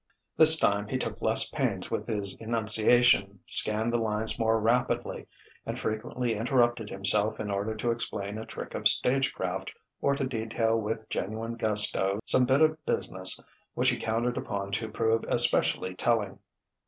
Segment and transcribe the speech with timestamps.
[0.35, 5.27] This time he took less pains with his enunciation, scanned the lines more rapidly,
[5.63, 10.25] and frequently interrupted himself in order to explain a trick of stage craft or to
[10.25, 13.39] detail with genuine gusto some bit of business
[13.75, 16.39] which he counted upon to prove especially telling.